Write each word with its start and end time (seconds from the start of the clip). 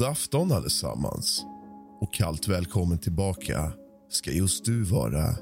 God 0.00 0.08
afton 0.08 0.52
allesammans 0.52 1.44
och 2.00 2.14
kallt 2.14 2.48
välkommen 2.48 2.98
tillbaka 2.98 3.72
ska 4.08 4.32
just 4.32 4.64
du 4.64 4.82
vara 4.82 5.34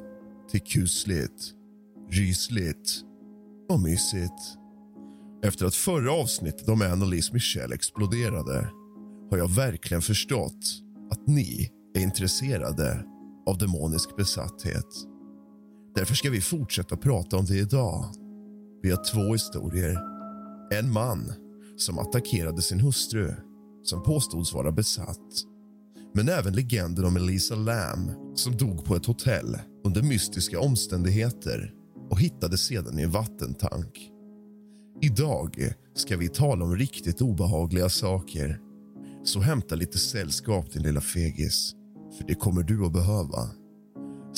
till 0.50 0.60
kusligt, 0.60 1.52
rysligt 2.10 3.00
och 3.68 3.80
mysigt. 3.80 4.58
Efter 5.44 5.66
att 5.66 5.74
förra 5.74 6.12
avsnittet 6.12 6.68
om 6.68 6.82
Annalise 6.82 7.32
Michel 7.32 7.72
exploderade 7.72 8.70
har 9.30 9.38
jag 9.38 9.48
verkligen 9.48 10.02
förstått 10.02 10.82
att 11.10 11.26
ni 11.26 11.70
är 11.94 12.00
intresserade 12.00 13.04
av 13.46 13.58
demonisk 13.58 14.16
besatthet. 14.16 14.88
Därför 15.94 16.14
ska 16.14 16.30
vi 16.30 16.40
fortsätta 16.40 16.96
prata 16.96 17.36
om 17.36 17.44
det 17.44 17.58
idag. 17.58 18.04
Vi 18.82 18.90
har 18.90 19.04
två 19.12 19.32
historier. 19.32 19.98
En 20.74 20.92
man 20.92 21.32
som 21.76 21.98
attackerade 21.98 22.62
sin 22.62 22.80
hustru 22.80 23.34
som 23.88 24.02
påstods 24.02 24.54
vara 24.54 24.72
besatt. 24.72 25.44
Men 26.14 26.28
även 26.28 26.52
legenden 26.52 27.04
om 27.04 27.16
Elisa 27.16 27.54
Lam 27.54 28.10
som 28.34 28.56
dog 28.56 28.84
på 28.84 28.96
ett 28.96 29.06
hotell 29.06 29.58
under 29.84 30.02
mystiska 30.02 30.60
omständigheter 30.60 31.72
och 32.10 32.20
hittades 32.20 32.60
sedan 32.66 32.98
i 32.98 33.02
en 33.02 33.10
vattentank. 33.10 34.10
Idag 35.00 35.72
ska 35.94 36.16
vi 36.16 36.28
tala 36.28 36.64
om 36.64 36.76
riktigt 36.76 37.20
obehagliga 37.20 37.88
saker. 37.88 38.60
Så 39.24 39.40
hämta 39.40 39.74
lite 39.74 39.98
sällskap, 39.98 40.72
din 40.72 40.82
lilla 40.82 41.00
fegis. 41.00 41.74
För 42.18 42.24
det 42.26 42.34
kommer 42.34 42.62
du 42.62 42.86
att 42.86 42.92
behöva. 42.92 43.50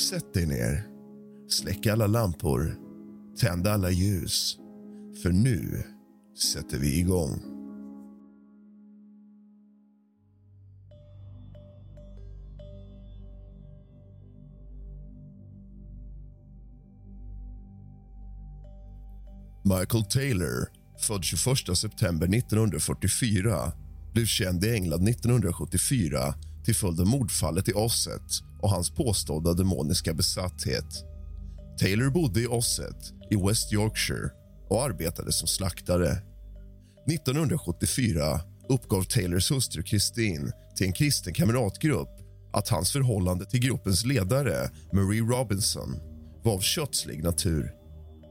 Sätt 0.09 0.33
dig 0.33 0.45
ner, 0.45 0.87
släck 1.49 1.87
alla 1.87 2.07
lampor, 2.07 2.75
tänd 3.39 3.67
alla 3.67 3.91
ljus. 3.91 4.57
För 5.23 5.31
nu 5.31 5.83
sätter 6.37 6.77
vi 6.77 6.99
igång. 6.99 7.50
Michael 19.63 20.05
Taylor, 20.05 20.67
född 20.99 21.23
21 21.23 21.77
september 21.77 22.37
1944 22.37 23.71
blev 24.13 24.25
känd 24.25 24.63
i 24.63 24.73
England 24.73 25.07
1974 25.07 26.33
till 26.65 26.75
följd 26.75 26.99
av 26.99 27.07
mordfallet 27.07 27.69
i 27.69 27.73
Osset 27.73 28.31
och 28.61 28.69
hans 28.69 28.89
påstådda 28.89 29.53
demoniska 29.53 30.13
besatthet. 30.13 30.85
Taylor 31.79 32.09
bodde 32.09 32.41
i 32.41 32.47
Osset 32.47 33.13
i 33.31 33.35
West 33.35 33.73
Yorkshire 33.73 34.29
och 34.69 34.83
arbetade 34.83 35.31
som 35.31 35.47
slaktare. 35.47 36.11
1974 37.11 38.41
uppgav 38.69 39.03
Taylors 39.03 39.51
hustru 39.51 39.83
Christine 39.83 40.51
till 40.75 40.87
en 40.87 40.93
kristen 40.93 41.33
kamratgrupp 41.33 42.09
att 42.53 42.69
hans 42.69 42.91
förhållande 42.91 43.45
till 43.45 43.59
gruppens 43.59 44.05
ledare 44.05 44.69
Marie 44.93 45.21
Robinson 45.21 45.99
var 46.43 46.53
av 46.53 46.59
kötslig 46.59 47.23
natur. 47.23 47.80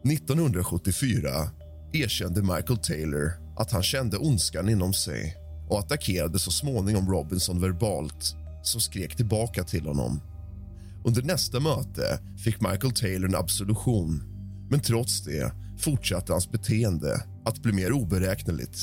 1974 0.05 1.51
erkände 1.93 2.43
Michael 2.43 2.79
Taylor 2.79 3.33
att 3.57 3.73
han 3.73 3.83
kände 3.83 4.19
ondskan 4.19 4.69
inom 4.69 4.93
sig 4.93 5.37
och 5.69 5.79
attackerade 5.79 6.39
så 6.39 6.51
småningom 6.51 7.11
Robinson 7.11 7.61
verbalt 7.61 8.37
som 8.63 8.81
skrek 8.81 9.17
tillbaka 9.17 9.65
till 9.65 9.87
honom. 9.87 10.21
Under 11.05 11.23
nästa 11.23 11.61
möte 11.61 12.21
fick 12.45 12.61
Michael 12.61 12.93
Taylor 12.93 13.29
en 13.29 13.35
absolution 13.35 14.23
men 14.71 14.81
trots 14.81 15.25
det 15.25 15.53
fortsatte 15.79 16.33
hans 16.33 16.51
beteende 16.51 17.25
att 17.45 17.63
bli 17.63 17.73
mer 17.73 17.93
oberäkneligt. 17.93 18.79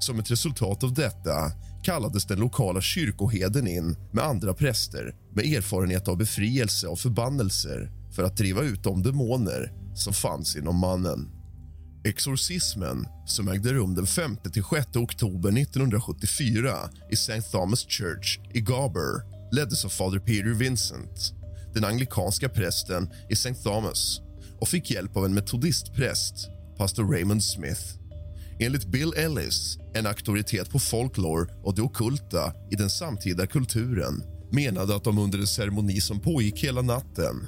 Som 0.00 0.18
ett 0.18 0.30
resultat 0.30 0.84
av 0.84 0.94
detta 0.94 1.52
kallades 1.82 2.26
den 2.26 2.38
lokala 2.38 2.80
kyrkoheden 2.80 3.66
in 3.66 3.96
med 4.12 4.24
andra 4.24 4.54
präster 4.54 5.14
med 5.34 5.44
erfarenhet 5.44 6.08
av 6.08 6.16
befrielse 6.16 6.86
och 6.86 6.98
förbannelser 6.98 7.90
för 8.12 8.22
att 8.22 8.36
driva 8.36 8.62
ut 8.62 8.82
de 8.82 9.02
demoner 9.02 9.85
som 9.98 10.12
fanns 10.12 10.56
inom 10.56 10.76
mannen. 10.76 11.28
Exorcismen, 12.04 13.06
som 13.26 13.48
ägde 13.48 13.72
rum 13.72 13.94
den 13.94 14.04
5-6 14.04 14.98
oktober 14.98 15.60
1974 15.60 16.74
i 17.10 17.14
St. 17.14 17.42
Thomas 17.42 17.86
Church 17.88 18.38
i 18.54 18.60
Garber 18.60 19.22
leddes 19.52 19.84
av 19.84 19.88
fader 19.88 20.18
Peter 20.18 20.54
Vincent, 20.54 21.32
den 21.74 21.84
anglikanska 21.84 22.48
prästen 22.48 23.10
i 23.30 23.32
St. 23.32 23.54
Thomas 23.54 24.20
och 24.60 24.68
fick 24.68 24.90
hjälp 24.90 25.16
av 25.16 25.24
en 25.24 25.34
metodistpräst, 25.34 26.34
pastor 26.78 27.12
Raymond 27.12 27.44
Smith. 27.44 27.82
Enligt 28.58 28.86
Bill 28.86 29.12
Ellis, 29.16 29.78
en 29.94 30.06
auktoritet 30.06 30.70
på 30.70 30.78
folklore 30.78 31.46
och 31.62 31.74
det 31.74 31.82
ockulta 31.82 32.52
i 32.70 32.76
den 32.76 32.90
samtida 32.90 33.46
kulturen 33.46 34.22
menade 34.52 34.96
att 34.96 35.04
de 35.04 35.18
under 35.18 35.38
en 35.38 35.46
ceremoni 35.46 36.00
som 36.00 36.20
pågick 36.20 36.64
hela 36.64 36.82
natten 36.82 37.46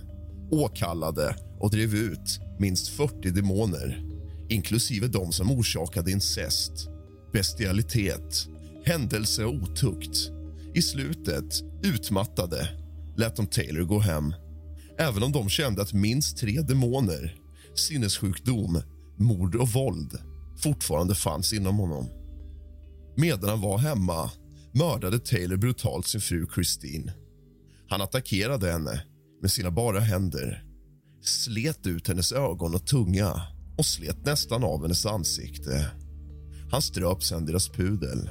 åkallade 0.50 1.37
och 1.61 1.71
drev 1.71 1.95
ut 1.95 2.41
minst 2.59 2.89
40 2.89 3.31
demoner 3.31 4.05
inklusive 4.49 5.06
de 5.06 5.33
som 5.33 5.50
orsakade 5.50 6.11
incest, 6.11 6.73
bestialitet, 7.33 8.49
händelse 8.85 9.45
och 9.45 9.55
otukt. 9.55 10.31
I 10.75 10.83
slutet, 10.83 11.62
utmattade, 11.83 12.69
lät 13.17 13.37
de 13.37 13.47
Taylor 13.47 13.83
gå 13.83 13.99
hem 13.99 14.35
även 14.99 15.23
om 15.23 15.33
de 15.33 15.49
kände 15.49 15.83
att 15.83 15.93
minst 15.93 16.39
tre 16.39 16.61
demoner, 16.61 17.37
sinnessjukdom, 17.75 18.83
mord 19.17 19.55
och 19.55 19.69
våld 19.69 20.19
fortfarande 20.62 21.15
fanns 21.15 21.53
inom 21.53 21.79
honom. 21.79 22.09
Medan 23.17 23.51
han 23.51 23.61
var 23.61 23.79
hemma 23.79 24.31
mördade 24.73 25.19
Taylor 25.19 25.56
brutalt 25.56 26.06
sin 26.06 26.21
fru 26.21 26.47
Christine. 26.55 27.12
Han 27.89 28.01
attackerade 28.01 28.73
henne 28.73 29.03
med 29.40 29.50
sina 29.50 29.70
bara 29.70 30.00
händer 30.00 30.64
slet 31.23 31.87
ut 31.87 32.08
hennes 32.08 32.32
ögon 32.32 32.75
och 32.75 32.87
tunga 32.87 33.43
och 33.79 33.87
slet 33.87 34.26
nästan 34.26 34.64
av 34.64 34.82
hennes 34.82 35.06
ansikte. 35.06 35.90
Han 36.70 36.82
ströp 36.82 37.23
sen 37.23 37.46
deras 37.46 37.69
pudel. 37.69 38.31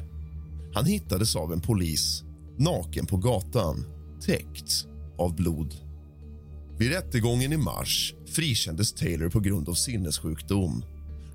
Han 0.73 0.85
hittades 0.85 1.35
av 1.35 1.53
en 1.53 1.61
polis, 1.61 2.23
naken 2.57 3.05
på 3.05 3.17
gatan, 3.17 3.85
täckt 4.21 4.87
av 5.17 5.35
blod. 5.35 5.75
Vid 6.77 6.91
rättegången 6.91 7.53
i 7.53 7.57
mars 7.57 8.13
frikändes 8.27 8.93
Taylor 8.93 9.29
på 9.29 9.39
grund 9.39 9.69
av 9.69 9.73
sinnessjukdom. 9.73 10.83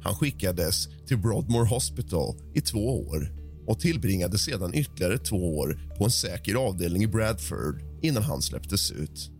Han 0.02 0.14
skickades 0.14 0.88
till 1.06 1.18
Broadmoor 1.18 1.64
Hospital 1.64 2.34
i 2.54 2.60
två 2.60 3.08
år 3.08 3.32
och 3.66 3.80
tillbringade 3.80 4.38
sedan 4.38 4.75
ytterligare 4.75 5.18
två 5.18 5.58
år 5.58 5.80
på 5.98 6.04
en 6.04 6.10
säker 6.10 6.54
avdelning 6.54 7.02
i 7.02 7.06
Bradford 7.06 7.82
innan 8.02 8.22
han 8.22 8.42
släpptes 8.42 8.90
ut. 8.90 9.31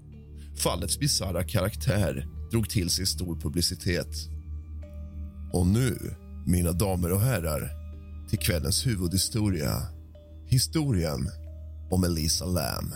Fallets 0.63 0.99
bisarra 0.99 1.45
karaktär 1.45 2.27
drog 2.51 2.71
till 2.71 2.91
sig 2.91 3.07
stor 3.07 3.37
publicitet. 3.37 4.29
Och 5.53 5.67
nu, 5.67 6.15
mina 6.47 6.73
damer 6.73 7.13
och 7.13 7.21
herrar, 7.21 7.71
till 8.29 8.39
kvällens 8.39 8.87
huvudhistoria. 8.87 9.83
Historien 10.47 11.31
om 11.91 12.05
Elisa 12.05 12.45
Lam. 12.45 12.95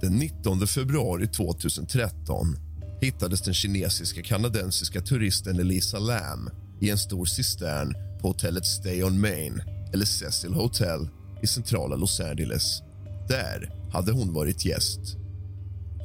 Den 0.00 0.12
19 0.12 0.66
februari 0.66 1.26
2013 1.26 2.56
hittades 3.00 3.42
den 3.42 3.54
kinesiska 3.54 4.22
kanadensiska 4.22 5.00
turisten 5.00 5.60
Elisa 5.60 5.98
Lam 5.98 6.50
i 6.80 6.90
en 6.90 6.98
stor 6.98 7.24
cistern 7.24 7.94
på 8.20 8.28
hotellet 8.28 8.66
Stay 8.66 9.02
on 9.02 9.20
Main, 9.20 9.62
eller 9.92 10.04
Cecil 10.04 10.54
Hotel, 10.54 11.08
i 11.42 11.46
centrala 11.46 11.96
Los 11.96 12.20
Angeles. 12.20 12.82
Där 13.28 13.79
hade 13.92 14.12
hon 14.12 14.32
varit 14.32 14.64
gäst. 14.64 15.00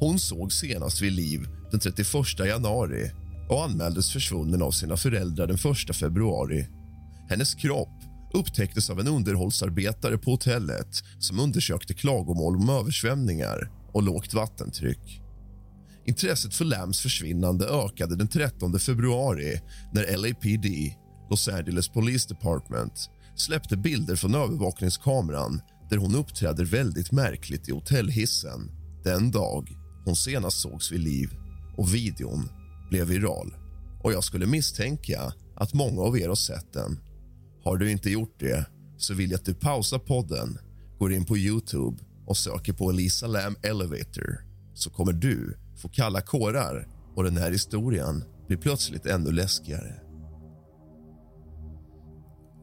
Hon 0.00 0.18
såg 0.18 0.52
senast 0.52 1.02
vid 1.02 1.12
liv 1.12 1.48
den 1.70 1.80
31 1.80 2.06
januari 2.38 3.10
och 3.48 3.64
anmäldes 3.64 4.12
försvunnen 4.12 4.62
av 4.62 4.70
sina 4.70 4.96
föräldrar 4.96 5.46
den 5.46 5.72
1 5.90 5.96
februari. 5.96 6.66
Hennes 7.28 7.54
kropp 7.54 8.02
upptäcktes 8.34 8.90
av 8.90 9.00
en 9.00 9.08
underhållsarbetare 9.08 10.18
på 10.18 10.30
hotellet 10.30 11.02
som 11.18 11.40
undersökte 11.40 11.94
klagomål 11.94 12.56
om 12.56 12.68
översvämningar 12.68 13.70
och 13.92 14.02
lågt 14.02 14.34
vattentryck. 14.34 15.22
Intresset 16.06 16.54
för 16.54 16.64
Lams 16.64 17.00
försvinnande 17.00 17.66
ökade 17.66 18.16
den 18.16 18.28
13 18.28 18.78
februari 18.78 19.60
när 19.92 20.16
LAPD, 20.16 20.66
Los 21.30 21.48
Angeles 21.48 21.88
Police 21.88 22.28
Department 22.28 23.10
släppte 23.36 23.76
bilder 23.76 24.16
från 24.16 24.34
övervakningskameran 24.34 25.60
där 25.90 25.96
hon 25.96 26.14
uppträder 26.14 26.64
väldigt 26.64 27.12
märkligt 27.12 27.68
i 27.68 27.72
hotellhissen 27.72 28.70
den 29.04 29.30
dag 29.30 29.76
hon 30.04 30.16
senast 30.16 30.60
sågs 30.60 30.92
vid 30.92 31.00
liv. 31.00 31.30
Och 31.76 31.94
videon 31.94 32.48
blev 32.90 33.06
viral. 33.06 33.54
Och 34.02 34.12
Jag 34.12 34.24
skulle 34.24 34.46
misstänka 34.46 35.32
att 35.56 35.74
många 35.74 36.02
av 36.02 36.18
er 36.18 36.28
har 36.28 36.34
sett 36.34 36.72
den. 36.72 37.00
Har 37.64 37.76
du 37.76 37.90
inte 37.90 38.10
gjort 38.10 38.40
det 38.40 38.66
så 38.96 39.14
vill 39.14 39.30
jag 39.30 39.38
att 39.38 39.44
du 39.44 39.54
pausar 39.54 39.98
podden, 39.98 40.58
går 40.98 41.12
in 41.12 41.24
på 41.24 41.36
Youtube 41.36 42.02
och 42.26 42.36
söker 42.36 42.72
på 42.72 42.90
Elisa 42.90 43.26
Lam 43.26 43.56
Elevator 43.62 44.46
så 44.74 44.90
kommer 44.90 45.12
du 45.12 45.58
få 45.76 45.88
kalla 45.88 46.20
kårar 46.20 46.88
och 47.16 47.24
den 47.24 47.36
här 47.36 47.50
historien 47.50 48.24
blir 48.48 48.56
plötsligt 48.56 49.06
ännu 49.06 49.32
läskigare. 49.32 49.94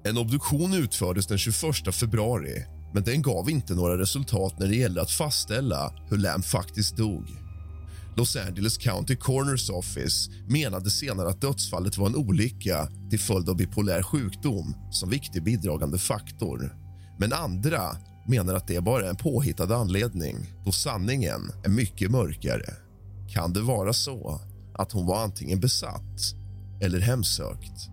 En 0.06 0.18
obduktion 0.18 0.74
utfördes 0.74 1.28
den 1.28 1.38
21 1.38 1.96
februari 1.96 2.66
men 2.94 3.04
den 3.04 3.22
gav 3.22 3.50
inte 3.50 3.76
några 3.76 3.98
resultat 3.98 4.60
när 4.60 4.68
det 4.68 4.76
gällde 4.76 5.02
att 5.02 5.12
fastställa 5.12 5.94
hur 6.10 6.18
Lam 6.18 6.44
faktiskt 6.44 6.98
dog. 6.98 7.28
Los 8.16 8.36
Angeles 8.36 8.78
County 8.78 9.16
Coroners 9.16 9.70
Office 9.70 10.32
menade 10.48 10.90
senare 10.90 11.30
att 11.30 11.42
dödsfallet 11.42 11.98
var 11.98 12.08
en 12.08 12.16
olycka 12.16 12.88
till 13.10 13.20
följd 13.20 13.50
av 13.50 13.56
bipolär 13.56 14.04
sjukdom 14.04 14.76
som 14.92 15.10
viktig 15.10 15.44
bidragande 15.44 15.98
faktor. 15.98 16.76
Men 17.20 17.34
andra 17.34 17.82
menar 18.28 18.54
att 18.54 18.68
det 18.68 18.82
bara 18.84 19.06
är 19.06 19.10
en 19.10 19.16
påhittad 19.16 19.76
anledning 19.76 20.36
då 20.66 20.72
sanningen 20.72 21.52
är 21.64 21.70
mycket 21.70 22.12
mörkare. 22.12 22.74
Kan 23.30 23.54
det 23.54 23.62
vara 23.62 23.94
så 23.94 24.42
att 24.74 24.92
hon 24.92 25.06
var 25.06 25.24
antingen 25.24 25.60
besatt 25.60 26.20
eller 26.82 27.00
hemsökt? 27.00 27.90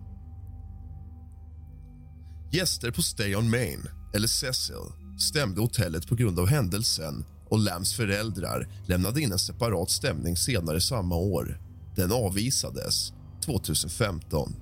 Gäster 2.51 2.91
på 2.91 3.01
Stay 3.01 3.35
on 3.35 3.49
Main, 3.49 3.87
eller 4.13 4.27
Cecil, 4.27 4.75
stämde 5.19 5.61
hotellet 5.61 6.07
på 6.07 6.15
grund 6.15 6.39
av 6.39 6.47
händelsen 6.47 7.25
och 7.49 7.59
Lams 7.59 7.93
föräldrar 7.93 8.67
lämnade 8.85 9.21
in 9.21 9.31
en 9.31 9.39
separat 9.39 9.89
stämning 9.89 10.37
senare 10.37 10.81
samma 10.81 11.15
år. 11.15 11.59
Den 11.95 12.11
avvisades 12.11 13.13
2015. 13.45 14.55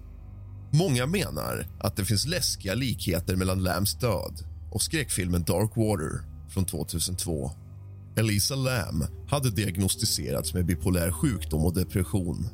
Många 0.71 1.05
menar 1.05 1.67
att 1.79 1.95
det 1.95 2.05
finns 2.05 2.25
läskiga 2.25 2.73
likheter 2.73 3.35
mellan 3.35 3.63
Lams 3.63 3.99
död 3.99 4.45
och 4.71 4.81
skräckfilmen 4.81 5.43
Dark 5.43 5.71
Water 5.75 6.23
från 6.49 6.65
2002. 6.65 7.51
Elisa 8.17 8.55
Lam 8.55 9.05
hade 9.27 9.51
diagnostiserats 9.51 10.53
med 10.53 10.65
bipolär 10.65 11.11
sjukdom 11.11 11.65
och 11.65 11.73
depression. 11.73 12.47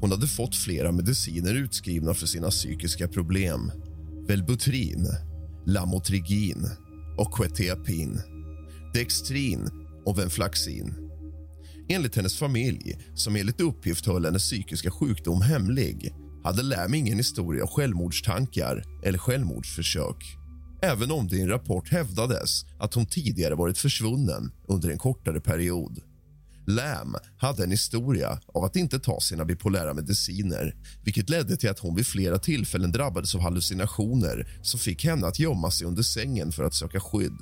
Hon 0.00 0.10
hade 0.10 0.26
fått 0.26 0.56
flera 0.56 0.92
mediciner 0.92 1.54
utskrivna 1.54 2.14
för 2.14 2.26
sina 2.26 2.50
psykiska 2.50 3.08
problem. 3.08 3.72
Velbutrin, 4.26 5.08
Lamotrigin 5.70 6.68
och 7.18 7.34
Quetiapin. 7.34 8.20
Dextrin 8.94 9.70
och 10.06 10.18
Venflaxin. 10.18 10.94
Enligt 11.88 12.16
hennes 12.16 12.38
familj, 12.38 12.98
som 13.14 13.36
enligt 13.36 13.60
uppgift 13.60 14.06
höll 14.06 14.24
hennes 14.24 14.42
psykiska 14.42 14.90
sjukdom 14.90 15.42
hemlig 15.42 16.14
hade 16.44 16.62
Lam 16.62 16.94
ingen 16.94 17.16
historia 17.16 17.62
av 17.62 17.68
självmordstankar 17.68 18.84
eller 19.04 19.18
självmordsförsök 19.18 20.40
även 20.82 21.10
om 21.10 21.28
det 21.28 21.36
i 21.36 21.40
en 21.40 21.48
rapport 21.48 21.88
hävdades 21.88 22.64
att 22.78 22.94
hon 22.94 23.06
tidigare 23.06 23.54
varit 23.54 23.78
försvunnen 23.78 24.52
under 24.68 24.90
en 24.90 24.98
kortare 24.98 25.40
period. 25.40 26.00
Lam 26.66 27.16
hade 27.38 27.64
en 27.64 27.70
historia 27.70 28.40
av 28.54 28.64
att 28.64 28.76
inte 28.76 28.98
ta 28.98 29.20
sina 29.20 29.44
bipolära 29.44 29.94
mediciner 29.94 30.74
vilket 31.04 31.30
ledde 31.30 31.56
till 31.56 31.70
att 31.70 31.78
hon 31.78 31.94
vid 31.94 32.06
flera 32.06 32.38
tillfällen 32.38 32.92
drabbades 32.92 33.34
av 33.34 33.40
hallucinationer 33.40 34.48
som 34.62 34.80
fick 34.80 35.04
henne 35.04 35.26
att 35.26 35.38
gömma 35.38 35.70
sig 35.70 35.86
under 35.86 36.02
sängen 36.02 36.52
för 36.52 36.64
att 36.64 36.74
söka 36.74 37.00
skydd. 37.00 37.38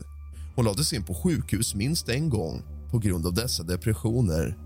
Hon 0.57 0.65
lades 0.65 0.93
in 0.93 1.05
på 1.05 1.15
sjukhus 1.15 1.75
minst 1.75 2.09
en 2.09 2.31
gång 2.31 2.63
på 2.91 2.99
grund 2.99 3.27
av 3.27 3.35
dessa 3.35 3.63
depressioner. 3.63 4.59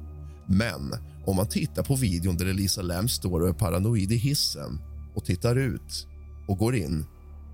Men 0.47 0.95
om 1.27 1.37
man 1.37 1.49
tittar 1.49 1.83
på 1.83 1.97
videon 1.97 2.37
där 2.37 2.47
Elisa 2.47 2.83
Lam 2.83 3.09
står 3.09 3.41
och 3.41 3.49
är 3.49 3.53
paranoid 3.53 4.13
i 4.13 4.17
hissen 4.17 4.81
och 5.15 5.25
tittar 5.25 5.57
ut 5.57 6.07
och 6.49 6.59
går 6.59 6.77
in 6.77 7.05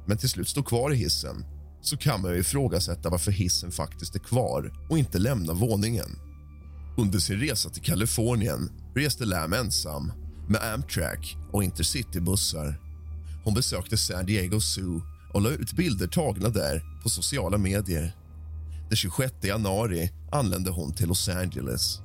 men 0.06 0.18
till 0.18 0.28
slut 0.28 0.48
står 0.48 0.62
kvar 0.62 0.92
i 0.92 0.96
hissen 0.96 1.44
så 1.82 1.96
kan 1.96 2.22
man 2.22 2.30
ju 2.30 2.40
ifrågasätta 2.40 3.10
varför 3.10 3.32
hissen 3.32 3.70
faktiskt 3.70 4.14
är 4.14 4.18
kvar 4.18 4.72
och 4.90 4.98
inte 4.98 5.18
lämnar 5.18 5.54
våningen. 5.54 6.27
Under 7.00 7.18
sin 7.18 7.40
resa 7.40 7.70
till 7.70 7.82
Kalifornien 7.82 8.70
reste 8.94 9.24
Lam 9.24 9.52
ensam 9.52 10.12
med 10.48 10.62
Amtrak 10.62 11.36
och 11.52 11.64
Intercitybussar. 11.64 12.80
Hon 13.44 13.54
besökte 13.54 13.96
San 13.96 14.26
Diego 14.26 14.60
Zoo 14.60 15.02
och 15.34 15.42
la 15.42 15.50
ut 15.50 15.72
bilder 15.72 16.06
tagna 16.06 16.48
där 16.48 17.00
på 17.02 17.08
sociala 17.08 17.58
medier. 17.58 18.16
Den 18.88 18.96
26 18.96 19.32
januari 19.42 20.10
anlände 20.32 20.70
hon 20.70 20.92
till 20.92 21.08
Los 21.08 21.28
Angeles. 21.28 22.00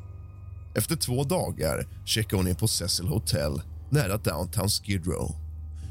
Efter 0.75 0.95
två 0.95 1.23
dagar 1.23 1.87
checkade 2.05 2.35
hon 2.35 2.47
in 2.47 2.55
på 2.55 2.67
Cecil 2.67 3.07
Hotel 3.07 3.61
nära 3.89 4.17
downtown 4.17 4.69
Skid 4.69 5.07
Row. 5.07 5.35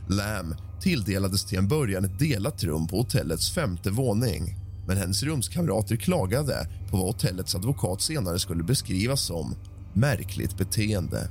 Lam 0.09 0.55
tilldelades 0.81 1.45
till 1.45 1.59
en 1.59 1.69
början 1.69 2.05
ett 2.05 2.19
delat 2.19 2.65
rum 2.65 2.87
på 2.87 2.97
hotellets 2.97 3.55
femte 3.55 3.91
våning 3.91 4.62
men 4.87 4.97
hennes 4.97 5.23
rumskamrater 5.23 5.97
klagade 5.97 6.67
på 6.91 6.97
vad 6.97 7.07
hotellets 7.07 7.55
advokat 7.55 8.03
senare 8.03 8.39
skulle 8.39 8.65
beskrivas 8.65 9.23
som 9.23 9.55
märkligt 9.93 10.57
beteende. 10.57 11.31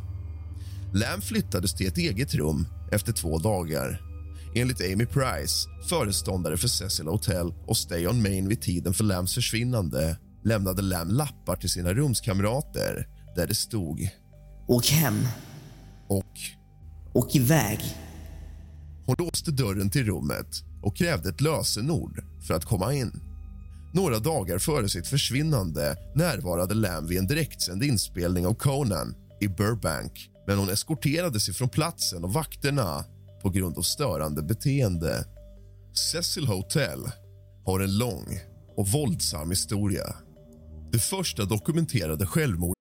Lam 0.94 1.22
flyttades 1.22 1.74
till 1.74 1.88
ett 1.88 1.98
eget 1.98 2.36
rum 2.36 2.68
efter 2.92 3.14
två 3.14 3.38
dagar. 3.38 4.02
Enligt 4.56 4.82
Amy 4.82 5.06
Price, 5.06 5.70
föreståndare 5.90 6.58
för 6.58 6.68
Cecil 6.68 7.08
Hotel 7.08 7.54
och 7.68 7.78
Stay 7.78 8.08
on 8.08 8.22
Main 8.22 8.48
vid 8.48 8.62
tiden 8.62 8.94
för 8.94 9.04
Lams 9.04 9.34
försvinnande 9.34 10.18
lämnade 10.44 10.82
Lam 10.82 11.10
lappar 11.10 11.56
till 11.56 11.70
sina 11.70 11.94
rumskamrater 11.94 13.08
där 13.36 13.48
det 13.48 13.56
stod... 13.56 14.10
Åk 14.68 14.88
hem. 14.88 15.20
Och... 16.08 16.34
Åk 17.14 17.36
iväg. 17.36 17.80
Hon 19.06 19.16
låste 19.20 19.52
dörren 19.52 19.90
till 19.90 20.06
rummet 20.06 20.64
och 20.82 20.98
krävde 20.98 21.30
ett 21.30 21.42
lösenord 21.42 22.24
för 22.48 22.54
att 22.54 22.66
komma 22.66 22.94
in. 22.94 23.31
Några 23.94 24.20
dagar 24.20 24.60
före 24.60 24.90
sitt 24.90 25.08
försvinnande 25.08 25.96
närvarade 26.16 26.74
Lam 26.74 27.08
vid 27.08 27.18
en 27.18 27.28
direktsänd 27.28 27.84
inspelning 27.84 28.48
av 28.48 28.54
Conan 28.54 29.16
i 29.42 29.48
Burbank 29.48 30.30
men 30.48 30.58
hon 30.58 30.70
eskorterades 30.70 31.50
ifrån 31.50 31.70
platsen 31.70 32.24
och 32.24 32.34
vakterna 32.34 33.06
på 33.42 33.50
grund 33.50 33.78
av 33.78 33.82
störande 33.82 34.44
beteende. 34.44 35.26
Cecil 36.12 36.48
Hotel 36.48 37.00
har 37.66 37.80
en 37.80 37.98
lång 37.98 38.40
och 38.78 38.88
våldsam 38.88 39.50
historia. 39.50 40.16
Det 40.92 41.00
första 41.00 41.46
dokumenterade 41.46 42.26
självmordet 42.26 42.81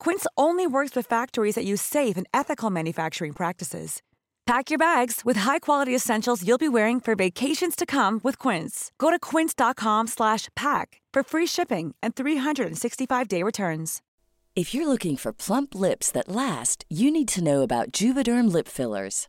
Quince 0.00 0.26
only 0.36 0.66
works 0.66 0.96
with 0.96 1.06
factories 1.06 1.54
that 1.54 1.64
use 1.64 1.82
safe 1.82 2.16
and 2.16 2.26
ethical 2.34 2.70
manufacturing 2.70 3.32
practices. 3.32 4.02
Pack 4.46 4.70
your 4.70 4.78
bags 4.78 5.26
with 5.26 5.38
high-quality 5.38 5.94
essentials 5.94 6.42
you'll 6.46 6.58
be 6.58 6.70
wearing 6.70 7.00
for 7.00 7.14
vacations 7.14 7.76
to 7.76 7.84
come 7.84 8.18
with 8.24 8.38
Quince. 8.38 8.90
Go 8.98 9.10
to 9.10 9.18
quince.com/pack 9.18 11.00
for 11.14 11.22
free 11.22 11.46
shipping 11.46 11.94
and 12.02 12.14
365-day 12.14 13.42
returns. 13.42 14.00
If 14.56 14.74
you're 14.74 14.88
looking 14.88 15.16
for 15.16 15.32
plump 15.32 15.74
lips 15.74 16.10
that 16.10 16.28
last, 16.28 16.84
you 16.88 17.12
need 17.12 17.28
to 17.28 17.44
know 17.44 17.62
about 17.62 17.92
Juvederm 17.92 18.52
lip 18.52 18.66
fillers. 18.66 19.28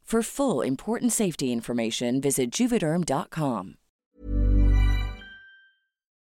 For 0.11 0.21
full 0.21 0.67
important 0.67 1.13
safety 1.13 1.45
information, 1.45 2.21
visit 2.21 2.59
juvederm.com. 2.59 3.73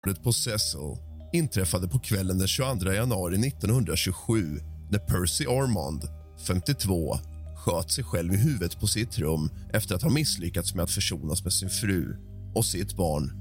Mordet 0.07 0.23
på 0.23 0.33
Cecil 0.33 0.97
inträffade 1.33 1.89
på 1.89 1.99
kvällen 1.99 2.39
den 2.39 2.49
22 2.49 2.93
januari 2.93 3.49
1927 3.49 4.61
när 4.91 4.99
Percy 4.99 5.47
Ormond, 5.47 6.03
52, 6.47 7.19
sköt 7.57 7.91
sig 7.91 8.05
själv 8.05 8.33
i 8.33 8.37
huvudet 8.37 8.81
på 8.81 8.87
sitt 8.87 9.19
rum 9.19 9.51
efter 9.73 9.95
att 9.95 10.03
ha 10.03 10.11
misslyckats 10.11 10.75
med 10.75 10.83
att 10.83 10.91
försonas 10.91 11.45
med 11.45 11.53
sin 11.53 11.71
fru 11.71 12.17
och 12.55 12.65
sitt 12.65 12.97
barn. 12.97 13.33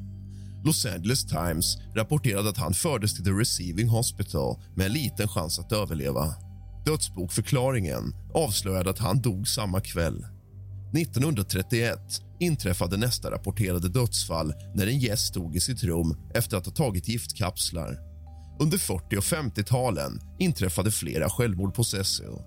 Los 0.65 0.86
Angeles 0.86 1.25
Times 1.25 1.77
rapporterade 1.96 2.50
att 2.50 2.58
han 2.58 2.74
fördes 2.74 3.15
till 3.15 3.25
The 3.25 3.32
Receiving 3.32 3.88
Hospital 3.88 4.56
med 4.75 4.86
en 4.86 4.94
liten 4.94 5.27
chans 5.27 5.60
att 5.60 5.72
överleva. 5.72 6.34
Dödsbokförklaringen 6.86 8.15
avslöjade 8.34 8.89
att 8.89 9.00
han 9.00 9.22
dog 9.22 9.48
samma 9.48 9.82
kväll. 9.82 10.25
1931 10.93 12.00
inträffade 12.39 12.98
nästa 12.98 13.31
rapporterade 13.31 13.89
dödsfall 13.89 14.53
när 14.75 14.88
en 14.88 15.00
gäst 15.00 15.34
dog 15.34 15.55
i 15.55 15.60
sitt 15.60 15.84
rum 15.84 16.17
efter 16.34 16.58
att 16.58 16.65
ha 16.65 16.74
tagit 16.74 17.08
giftkapslar. 17.08 17.98
Under 18.60 18.77
40 18.77 19.17
och 19.17 19.24
50-talen 19.24 20.22
inträffade 20.39 20.91
flera 20.91 21.29
självmord 21.29 21.74
på 21.74 21.84
Cecil. 21.84 22.38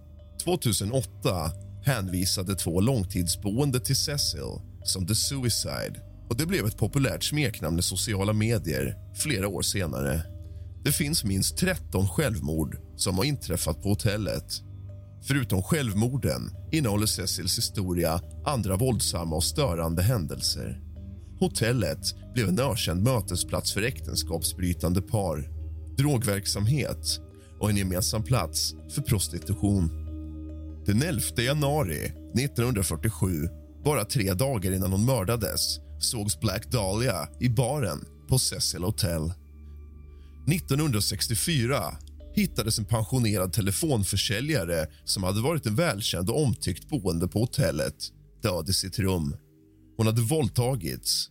2008 0.44 1.50
hänvisade 1.84 2.54
två 2.54 2.80
långtidsboende 2.80 3.80
till 3.80 3.96
Cecil 3.96 4.60
som 4.84 5.06
The 5.06 5.14
Suicide 5.14 6.00
och 6.30 6.36
det 6.36 6.46
blev 6.46 6.66
ett 6.66 6.76
populärt 6.76 7.24
smeknamn 7.24 7.78
i 7.78 7.82
sociala 7.82 8.32
medier 8.32 8.96
flera 9.14 9.48
år 9.48 9.62
senare. 9.62 10.22
Det 10.84 10.92
finns 10.92 11.24
minst 11.24 11.56
13 11.56 12.08
självmord 12.08 12.76
som 12.96 13.18
har 13.18 13.24
inträffat 13.24 13.82
på 13.82 13.88
hotellet. 13.88 14.44
Förutom 15.22 15.62
självmorden 15.62 16.50
innehåller 16.72 17.06
Cecils 17.06 17.58
historia 17.58 18.20
andra 18.44 18.76
våldsamma 18.76 19.36
och 19.36 19.44
störande 19.44 20.02
händelser. 20.02 20.80
Hotellet 21.40 22.32
blev 22.34 22.48
en 22.48 22.58
ökänd 22.58 23.02
mötesplats 23.02 23.72
för 23.72 23.82
äktenskapsbrytande 23.82 25.02
par, 25.02 25.48
drogverksamhet 25.96 27.20
och 27.60 27.70
en 27.70 27.76
gemensam 27.76 28.22
plats 28.22 28.74
för 28.94 29.02
prostitution. 29.02 29.90
Den 30.86 31.02
11 31.02 31.22
januari 31.36 32.12
1947, 32.34 33.48
bara 33.84 34.04
tre 34.04 34.32
dagar 34.32 34.72
innan 34.72 34.92
hon 34.92 35.04
mördades 35.04 35.78
sågs 35.98 36.40
Black 36.40 36.70
Dahlia 36.70 37.28
i 37.40 37.48
baren 37.48 38.04
på 38.28 38.38
Cecil 38.38 38.82
Hotel. 38.82 39.32
1964 40.48 41.96
hittades 42.34 42.78
en 42.78 42.84
pensionerad 42.84 43.52
telefonförsäljare 43.52 44.86
som 45.04 45.22
hade 45.22 45.40
varit 45.40 45.66
en 45.66 45.76
välkänd 45.76 46.30
och 46.30 46.42
omtyckt 46.42 46.88
boende 46.88 47.28
på 47.28 47.38
hotellet 47.38 47.94
död 48.42 48.68
i 48.68 48.72
sitt 48.72 48.98
rum. 48.98 49.36
Hon 49.96 50.06
hade 50.06 50.22
våldtagits, 50.22 51.30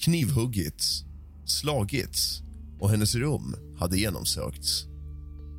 knivhuggits, 0.00 1.04
slagits 1.46 2.42
och 2.80 2.90
hennes 2.90 3.14
rum 3.14 3.56
hade 3.78 3.98
genomsökts. 3.98 4.84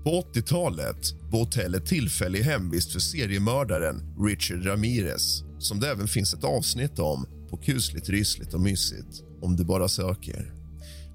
På 0.04 0.22
80-talet 0.34 1.14
var 1.32 1.40
hotellet 1.40 1.86
tillfällig 1.86 2.42
hemvist 2.42 2.92
för 2.92 3.00
seriemördaren 3.00 4.16
Richard 4.26 4.66
Ramirez 4.66 5.44
som 5.60 5.80
det 5.80 5.92
även 5.92 6.08
finns 6.08 6.34
ett 6.34 6.44
avsnitt 6.44 7.00
om 7.00 7.26
på 7.50 7.58
kusligt, 7.58 8.10
rysligt 8.10 8.54
och 8.54 8.62
mysigt 8.62 9.24
om 9.42 9.56
du 9.56 9.66
bara 9.66 9.88
söker. 9.88 10.54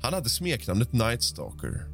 Han 0.02 0.12
hade 0.12 0.28
smeknamnet 0.28 0.92
Night 0.92 1.22
Stalker. 1.22 1.91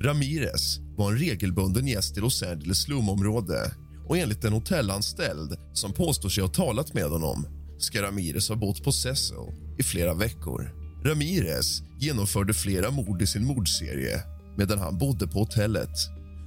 Ramirez 0.00 0.78
var 0.96 1.12
en 1.12 1.18
regelbunden 1.18 1.86
gäst 1.86 2.16
i 2.16 2.20
Los 2.20 2.42
Angeles 2.42 2.82
slumområde 2.82 3.72
och 4.08 4.18
enligt 4.18 4.44
en 4.44 4.52
hotellanställd 4.52 5.56
som 5.72 5.92
påstår 5.92 6.28
sig 6.28 6.42
ha 6.42 6.50
talat 6.50 6.94
med 6.94 7.04
honom 7.04 7.46
ska 7.78 8.02
Ramirez 8.02 8.48
ha 8.48 8.56
bott 8.56 8.84
på 8.84 8.92
Cecil 8.92 9.36
i 9.78 9.82
flera 9.82 10.14
veckor. 10.14 10.70
Ramirez 11.04 11.82
genomförde 12.00 12.54
flera 12.54 12.90
mord 12.90 13.22
i 13.22 13.26
sin 13.26 13.44
mordserie 13.44 14.22
medan 14.56 14.78
han 14.78 14.98
bodde 14.98 15.26
på 15.26 15.38
hotellet. 15.38 15.98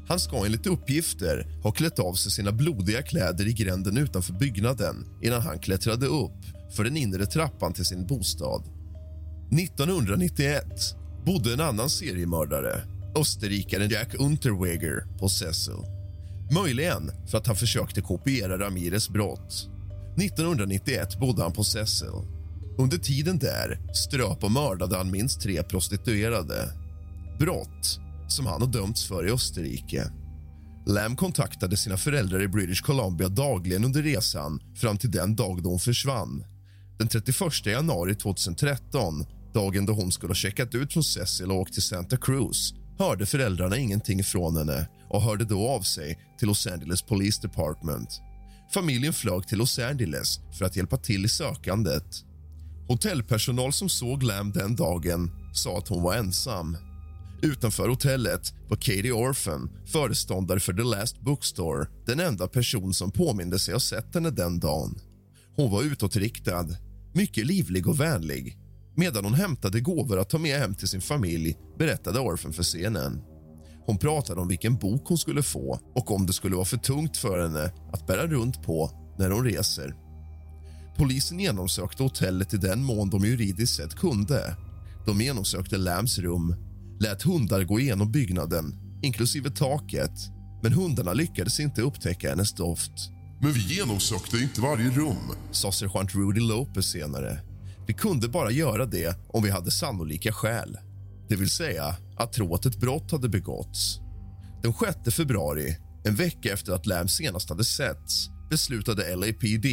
Han 0.07 0.19
ska 0.19 0.45
enligt 0.45 0.67
uppgifter 0.67 1.59
ha 1.63 1.71
klätt 1.71 1.99
av 1.99 2.13
sig 2.13 2.31
sina 2.31 2.51
blodiga 2.51 3.01
kläder 3.01 3.47
i 3.47 3.53
gränden 3.53 3.97
utanför 3.97 4.33
byggnaden 4.33 5.05
innan 5.21 5.41
han 5.41 5.59
klättrade 5.59 6.05
upp 6.05 6.45
för 6.75 6.83
den 6.83 6.97
inre 6.97 7.25
trappan 7.25 7.73
till 7.73 7.85
sin 7.85 8.07
bostad. 8.07 8.63
1991 9.51 10.63
bodde 11.25 11.53
en 11.53 11.61
annan 11.61 11.89
seriemördare, 11.89 12.81
österrikaren 13.15 13.89
Jack 13.89 14.15
Unterweger, 14.19 15.03
på 15.19 15.29
Cecil. 15.29 15.99
Möjligen 16.51 17.11
för 17.27 17.37
att 17.37 17.47
han 17.47 17.55
försökte 17.55 18.01
kopiera 18.01 18.59
Ramirez 18.59 19.09
brott. 19.09 19.69
1991 20.17 21.19
bodde 21.19 21.43
han 21.43 21.53
på 21.53 21.63
Cecil. 21.63 22.09
Under 22.77 22.97
tiden 22.97 23.39
där 23.39 23.79
ströp 23.93 24.43
och 24.43 24.51
mördade 24.51 24.97
han 24.97 25.11
minst 25.11 25.41
tre 25.41 25.63
prostituerade. 25.63 26.73
Brott 27.39 27.99
som 28.27 28.45
han 28.45 28.61
har 28.61 28.67
dömts 28.67 29.07
för 29.07 29.27
i 29.27 29.31
Österrike. 29.31 30.11
Lam 30.87 31.15
kontaktade 31.15 31.77
sina 31.77 31.97
föräldrar 31.97 32.41
i 32.41 32.47
British 32.47 32.81
Columbia 32.81 33.29
dagligen 33.29 33.85
under 33.85 34.01
resan 34.01 34.59
fram 34.75 34.97
till 34.97 35.11
den 35.11 35.35
dag 35.35 35.63
då 35.63 35.69
hon 35.69 35.79
försvann. 35.79 36.43
Den 36.97 37.07
31 37.07 37.65
januari 37.65 38.15
2013, 38.15 39.25
dagen 39.53 39.85
då 39.85 39.93
hon 39.93 40.11
skulle 40.11 40.29
ha 40.29 40.35
checkat 40.35 40.75
ut 40.75 40.93
från 40.93 41.03
Cecil 41.03 41.51
och 41.51 41.57
åkt 41.57 41.73
till 41.73 41.83
Santa 41.83 42.17
Cruz 42.17 42.73
hörde 42.99 43.25
föräldrarna 43.25 43.77
ingenting 43.77 44.23
från 44.23 44.57
henne 44.57 44.89
och 45.09 45.21
hörde 45.21 45.45
då 45.45 45.69
av 45.69 45.81
sig 45.81 46.19
till 46.39 46.47
Los 46.47 46.67
Angeles 46.67 47.01
Police 47.01 47.41
Department. 47.41 48.21
Familjen 48.73 49.13
flög 49.13 49.47
till 49.47 49.57
Los 49.57 49.79
Angeles 49.79 50.39
för 50.57 50.65
att 50.65 50.75
hjälpa 50.75 50.97
till 50.97 51.25
i 51.25 51.29
sökandet. 51.29 52.05
Hotellpersonal 52.87 53.73
som 53.73 53.89
såg 53.89 54.23
Lam 54.23 54.51
den 54.51 54.75
dagen 54.75 55.31
sa 55.53 55.77
att 55.77 55.87
hon 55.87 56.03
var 56.03 56.15
ensam. 56.15 56.77
Utanför 57.41 57.89
hotellet 57.89 58.53
var 58.69 58.77
Katie 58.77 59.11
Orphan, 59.11 59.69
föreståndare 59.85 60.59
för 60.59 60.73
The 60.73 60.83
Last 60.83 61.21
Bookstore 61.21 61.87
den 62.05 62.19
enda 62.19 62.47
person 62.47 62.93
som 62.93 63.11
påminde 63.11 63.59
sig 63.59 63.73
ha 63.73 63.79
sett 63.79 64.13
henne 64.13 64.31
den 64.31 64.59
dagen. 64.59 64.99
Hon 65.55 65.71
var 65.71 65.83
utåtriktad, 65.83 66.67
mycket 67.13 67.45
livlig 67.45 67.87
och 67.87 67.99
vänlig. 67.99 68.58
Medan 68.99 69.23
hon 69.23 69.33
hämtade 69.33 69.79
gåvor 69.79 70.19
att 70.19 70.29
ta 70.29 70.37
med 70.37 70.59
hem 70.59 70.75
till 70.75 70.87
sin 70.87 71.01
familj 71.01 71.57
berättade 71.77 72.19
Orphan 72.19 72.53
för 72.53 72.63
CNN. 72.63 73.21
Hon 73.85 73.97
pratade 73.97 74.41
om 74.41 74.47
vilken 74.47 74.75
bok 74.75 75.07
hon 75.07 75.17
skulle 75.17 75.43
få 75.43 75.79
och 75.95 76.11
om 76.11 76.25
det 76.25 76.33
skulle 76.33 76.55
vara 76.55 76.65
för 76.65 76.77
tungt 76.77 77.17
för 77.17 77.41
henne 77.43 77.71
att 77.93 78.07
bära 78.07 78.27
runt 78.27 78.63
på 78.63 78.91
när 79.19 79.29
hon 79.29 79.43
reser. 79.43 79.95
Polisen 80.97 81.39
genomsökte 81.39 82.03
hotellet 82.03 82.53
i 82.53 82.57
den 82.57 82.83
mån 82.83 83.09
de 83.09 83.25
juridiskt 83.25 83.75
sett 83.75 83.95
kunde. 83.95 84.55
De 85.05 85.21
genomsökte 85.21 85.77
Lams 85.77 86.19
rum, 86.19 86.55
lät 86.99 87.23
hundar 87.23 87.63
gå 87.63 87.79
igenom 87.79 88.11
byggnaden, 88.11 88.75
inklusive 89.01 89.49
taket 89.49 90.19
men 90.63 90.73
hundarna 90.73 91.13
lyckades 91.13 91.59
inte 91.59 91.81
upptäcka 91.81 92.29
hennes 92.29 92.53
doft. 92.53 93.11
Men 93.41 93.51
vi 93.51 93.75
genomsökte 93.75 94.37
inte 94.37 94.61
varje 94.61 94.89
rum, 94.89 95.35
sa 95.51 95.71
sergeant 95.71 96.15
Rudy 96.15 96.39
Lopez 96.39 96.85
senare. 96.85 97.48
Vi 97.89 97.93
kunde 97.93 98.27
bara 98.27 98.51
göra 98.51 98.85
det 98.85 99.17
om 99.27 99.43
vi 99.43 99.49
hade 99.49 99.71
sannolika 99.71 100.33
skäl. 100.33 100.77
Det 101.29 101.35
vill 101.35 101.49
säga 101.49 101.95
att 102.17 102.33
tro 102.33 102.55
att 102.55 102.65
ett 102.65 102.79
brott 102.79 103.11
hade 103.11 103.29
begåtts. 103.29 103.99
Den 104.63 104.73
6 105.03 105.15
februari, 105.15 105.77
en 106.03 106.15
vecka 106.15 106.53
efter 106.53 106.73
att 106.73 106.85
Lam 106.85 107.07
senast 107.07 107.49
hade 107.49 107.63
setts 107.63 108.29
beslutade 108.49 109.15
LAPD 109.15 109.65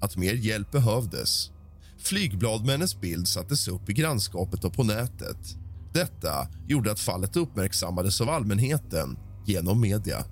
att 0.00 0.16
mer 0.16 0.34
hjälp 0.34 0.70
behövdes. 0.70 1.50
Flygbladmännens 1.98 3.00
bild 3.00 3.28
sattes 3.28 3.68
upp 3.68 3.88
i 3.88 3.92
grannskapet 3.92 4.64
och 4.64 4.74
på 4.74 4.84
nätet. 4.84 5.56
Detta 5.94 6.48
gjorde 6.68 6.92
att 6.92 7.00
fallet 7.00 7.36
uppmärksammades 7.36 8.20
av 8.20 8.28
allmänheten 8.28 9.18
genom 9.46 9.80
media. 9.80 10.24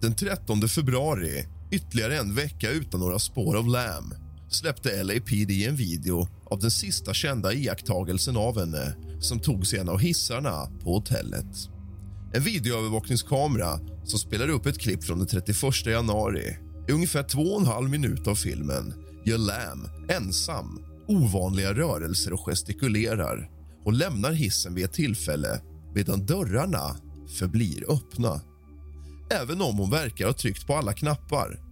Den 0.00 0.14
13 0.14 0.68
februari, 0.68 1.46
ytterligare 1.70 2.18
en 2.18 2.34
vecka 2.34 2.70
utan 2.70 3.00
några 3.00 3.18
spår 3.18 3.56
av 3.56 3.66
Lam 3.66 4.27
släppte 4.48 5.02
LAPD 5.02 5.50
en 5.50 5.76
video 5.76 6.28
av 6.44 6.58
den 6.58 6.70
sista 6.70 7.14
kända 7.14 7.52
iakttagelsen 7.52 8.36
av 8.36 8.58
henne 8.58 8.96
som 9.20 9.40
togs 9.40 9.74
i 9.74 9.78
en 9.78 9.88
av 9.88 9.98
hissarna 9.98 10.66
på 10.82 10.94
hotellet. 10.94 11.68
En 12.34 12.42
videoövervakningskamera 12.42 13.80
som 14.04 14.18
spelar 14.18 14.48
upp 14.48 14.66
ett 14.66 14.78
klipp 14.78 15.04
från 15.04 15.18
den 15.18 15.26
31 15.26 15.86
januari. 15.86 16.56
I 16.88 16.92
ungefär 16.92 17.22
två 17.22 17.42
och 17.42 17.60
en 17.60 17.66
halv 17.66 17.90
minut 17.90 18.26
av 18.26 18.34
filmen 18.34 18.94
gör 19.24 19.38
Lam 19.38 19.88
ensam 20.08 20.84
ovanliga 21.08 21.74
rörelser 21.74 22.32
och 22.32 22.40
gestikulerar 22.40 23.50
och 23.84 23.92
lämnar 23.92 24.32
hissen 24.32 24.74
vid 24.74 24.84
ett 24.84 24.92
tillfälle 24.92 25.60
medan 25.94 26.26
dörrarna 26.26 26.96
förblir 27.38 27.84
öppna. 27.92 28.40
Även 29.30 29.62
om 29.62 29.78
hon 29.78 29.90
verkar 29.90 30.26
ha 30.26 30.32
tryckt 30.32 30.66
på 30.66 30.74
alla 30.74 30.92
knappar. 30.92 31.67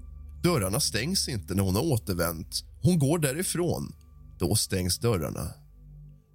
Dörrarna 0.46 0.80
stängs 0.80 1.28
inte 1.28 1.54
när 1.54 1.62
hon 1.62 1.74
har 1.74 1.82
återvänt. 1.82 2.64
Hon 2.82 2.98
går 2.98 3.18
därifrån. 3.18 3.94
Då 4.38 4.54
stängs 4.54 4.98
dörrarna. 4.98 5.50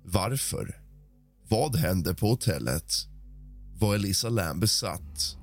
Varför? 0.06 0.82
Vad 1.50 1.76
hände 1.76 2.14
på 2.16 2.28
hotellet? 2.28 2.94
Var 3.80 3.96
Elisa 3.96 4.30
Lam 4.30 4.60
besatt? 4.60 5.38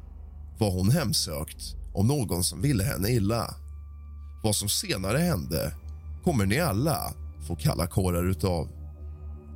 Var 0.58 0.70
hon 0.70 0.90
hemsökt 0.90 1.76
av 1.94 2.04
någon 2.04 2.44
som 2.44 2.62
ville 2.62 2.84
henne 2.84 3.10
illa? 3.10 3.54
Vad 4.42 4.56
som 4.56 4.68
senare 4.68 5.18
hände 5.18 5.72
kommer 6.24 6.46
ni 6.46 6.60
alla 6.60 7.14
få 7.46 7.56
kalla 7.56 7.86
kårar 7.86 8.30
utav. 8.30 8.68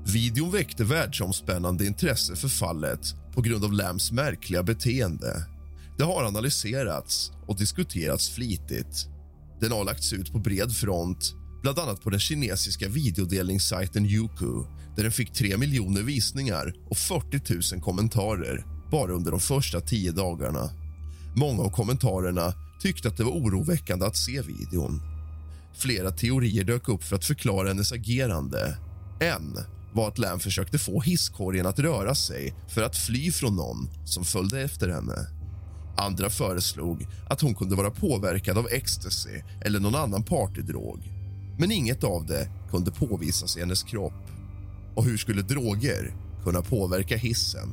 Videon 0.07 0.51
väckte 0.51 0.85
världsomspännande 0.85 1.87
intresse 1.87 2.37
för 2.37 2.49
fallet 2.49 3.15
på 3.35 3.41
grund 3.41 3.65
av 3.65 3.73
Lams 3.73 4.13
märkliga 4.13 4.63
beteende. 4.63 5.52
Det 5.99 6.05
har 6.05 6.25
analyserats 6.25 7.33
och 7.47 7.59
diskuterats 7.59 8.31
flitigt. 8.31 9.07
Den 9.61 9.73
har 9.73 9.85
lagts 9.85 10.13
ut 10.13 10.33
på 10.33 10.39
bred 10.39 10.73
front 10.73 11.35
bland 11.63 11.79
annat 11.79 12.03
på 12.03 12.11
den 12.11 12.21
kinesiska 12.21 12.89
videodelningssajten 12.89 14.07
Youku 14.07 14.65
där 14.97 15.03
den 15.03 15.13
fick 15.13 15.33
3 15.33 15.57
miljoner 15.57 16.03
visningar 16.03 16.75
och 16.91 16.97
40 16.97 17.75
000 17.75 17.83
kommentarer 17.83 18.67
bara 18.91 19.13
under 19.13 19.31
de 19.31 19.41
första 19.41 19.81
tio 19.81 20.13
dagarna. 20.13 20.71
Många 21.37 21.63
av 21.63 21.71
kommentarerna 21.71 22.55
tyckte 22.81 23.09
att 23.09 23.17
det 23.17 23.25
var 23.25 23.33
oroväckande 23.33 24.07
att 24.07 24.17
se 24.17 24.43
videon. 24.43 25.01
Flera 25.75 26.11
teorier 26.11 26.65
dök 26.65 26.89
upp 26.89 27.05
för 27.05 27.17
att 27.17 27.25
förklara 27.25 27.69
hennes 27.69 27.93
agerande. 27.93 28.79
En 29.21 29.59
var 29.95 30.09
att 30.09 30.19
Lam 30.19 30.41
försökte 30.41 30.79
få 30.79 31.01
hisskorgen 31.01 31.67
att 31.67 31.79
röra 31.79 32.15
sig 32.15 32.55
för 32.69 32.83
att 32.83 32.97
fly 32.97 33.33
från 33.33 33.57
någon 33.57 33.89
som 34.05 34.25
följde 34.25 34.61
efter 34.61 34.89
henne. 34.89 35.42
Andra 35.97 36.31
föreslog 36.31 37.07
att 37.29 37.41
hon 37.41 37.55
kunde 37.55 37.77
vara 37.77 37.91
påverkad 37.91 38.59
av 38.59 38.69
ecstasy 38.71 39.43
eller 39.65 39.81
någon 39.81 39.95
annan 39.95 40.23
partydrog. 40.23 41.13
Men 41.59 41.73
inget 41.73 42.05
av 42.05 42.27
det 42.27 42.49
kunde 42.71 42.91
påvisas 42.91 43.57
i 43.57 43.61
hennes 43.61 43.83
kropp. 43.83 44.31
Och 44.95 45.05
hur 45.05 45.17
skulle 45.17 45.43
droger 45.43 46.15
kunna 46.45 46.63
påverka 46.63 47.17
hissen? 47.17 47.69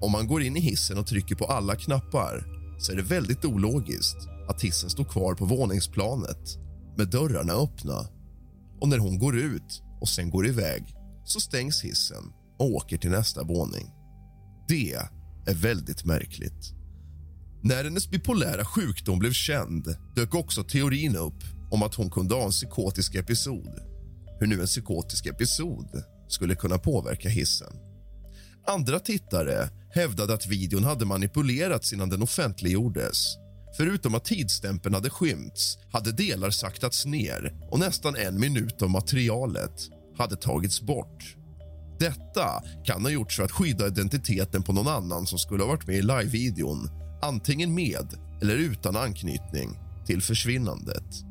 Om 0.00 0.12
man 0.12 0.26
går 0.26 0.42
in 0.42 0.56
i 0.56 0.60
hissen 0.60 0.98
och 0.98 1.06
trycker 1.06 1.34
på 1.34 1.44
alla 1.44 1.76
knappar 1.76 2.44
så 2.78 2.92
är 2.92 2.96
det 2.96 3.02
väldigt 3.02 3.44
ologiskt 3.44 4.28
att 4.48 4.62
hissen 4.62 4.90
står 4.90 5.04
kvar 5.04 5.34
på 5.34 5.44
våningsplanet 5.44 6.58
med 6.96 7.08
dörrarna 7.08 7.52
öppna. 7.52 8.06
Och 8.80 8.88
när 8.88 8.98
hon 8.98 9.18
går 9.18 9.38
ut 9.38 9.82
och 10.00 10.08
sen 10.08 10.30
går 10.30 10.46
iväg 10.46 10.94
så 11.24 11.40
stängs 11.40 11.84
hissen 11.84 12.32
och 12.58 12.70
åker 12.70 12.96
till 12.98 13.10
nästa 13.10 13.42
våning. 13.42 13.90
Det 14.68 14.92
är 15.46 15.54
väldigt 15.54 16.04
märkligt. 16.04 16.77
När 17.62 17.84
hennes 17.84 18.10
bipolära 18.10 18.64
sjukdom 18.64 19.18
blev 19.18 19.32
känd 19.32 19.96
dök 20.14 20.34
också 20.34 20.64
teorin 20.64 21.16
upp 21.16 21.44
om 21.70 21.82
att 21.82 21.94
hon 21.94 22.10
kunde 22.10 22.34
ha 22.34 22.44
en 22.44 22.50
psykotisk 22.50 23.14
episod. 23.14 23.80
Hur 24.40 24.46
nu 24.46 24.60
en 24.60 24.66
psykotisk 24.66 25.26
episod 25.26 26.02
skulle 26.28 26.54
kunna 26.54 26.78
påverka 26.78 27.28
hissen. 27.28 27.72
Andra 28.66 28.98
tittare 28.98 29.68
hävdade 29.94 30.34
att 30.34 30.46
videon 30.46 30.84
hade 30.84 31.04
manipulerats 31.04 31.92
innan 31.92 32.08
den 32.08 32.22
offentliggjordes. 32.22 33.24
Förutom 33.76 34.14
att 34.14 34.24
tidsstämpeln 34.24 34.94
hade 34.94 35.10
skymts 35.10 35.78
hade 35.92 36.12
delar 36.12 36.50
saktats 36.50 37.06
ner 37.06 37.68
och 37.70 37.78
nästan 37.78 38.16
en 38.16 38.40
minut 38.40 38.82
av 38.82 38.90
materialet 38.90 39.88
hade 40.18 40.36
tagits 40.36 40.82
bort. 40.82 41.36
Detta 42.00 42.62
kan 42.84 43.02
ha 43.02 43.10
gjorts 43.10 43.36
för 43.36 43.42
att 43.42 43.52
skydda 43.52 43.86
identiteten 43.86 44.62
på 44.62 44.72
någon 44.72 44.88
annan 44.88 45.26
som 45.26 45.38
skulle 45.38 45.62
ha 45.62 45.68
varit 45.68 45.86
med 45.86 45.96
i 45.96 46.02
live-videon 46.02 46.90
antingen 47.22 47.74
med 47.74 48.06
eller 48.42 48.56
utan 48.56 48.96
anknytning 48.96 49.78
till 50.06 50.22
försvinnandet. 50.22 51.24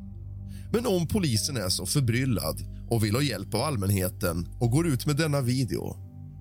Men 0.72 0.86
om 0.86 1.06
polisen 1.06 1.56
är 1.56 1.68
så 1.68 1.86
förbryllad 1.86 2.60
och 2.90 3.04
vill 3.04 3.14
ha 3.14 3.22
hjälp 3.22 3.54
av 3.54 3.60
allmänheten 3.60 4.48
och 4.60 4.70
går 4.70 4.86
ut 4.86 5.06
med 5.06 5.16
denna 5.16 5.40
video 5.40 5.96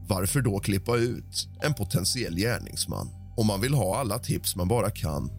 varför 0.10 0.42
då 0.42 0.60
klippa 0.60 0.96
ut 0.96 1.48
en 1.64 1.74
potentiell 1.74 2.36
gärningsman 2.36 3.10
om 3.38 3.48
man 3.48 3.62
vill 3.62 3.74
ha 3.74 4.00
alla 4.00 4.20
tips 4.20 4.56
man 4.56 4.68
bara 4.68 4.90
kan? 4.90 5.32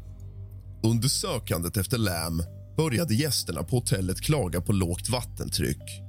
Under 0.83 1.09
sökandet 1.09 1.77
efter 1.77 1.99
Lam 1.99 2.43
började 2.77 3.15
gästerna 3.15 3.63
på 3.63 3.77
hotellet 3.77 4.21
klaga 4.21 4.61
på 4.61 4.73
lågt 4.73 5.09
vattentryck. 5.09 6.03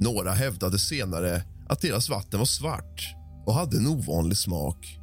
Några 0.00 0.32
hävdade 0.32 0.78
senare 0.78 1.42
att 1.68 1.80
deras 1.80 2.08
vatten 2.08 2.38
var 2.38 2.46
svart 2.46 3.14
och 3.46 3.54
hade 3.54 3.76
en 3.76 3.86
ovanlig 3.86 4.38
smak. 4.38 4.98